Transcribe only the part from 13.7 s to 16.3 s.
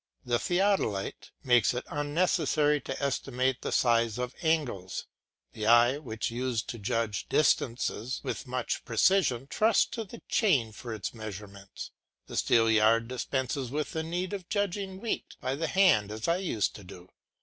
the need of judging weight by the hand as